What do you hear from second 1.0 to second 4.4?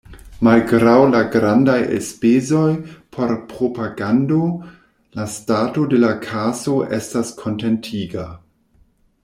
la grandaj elspezoj por propagando,